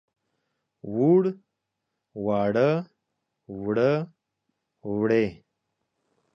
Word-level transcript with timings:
ووړ، 0.95 1.23
واړه، 2.25 2.69
وړه، 3.63 3.91
وړې. 4.97 5.25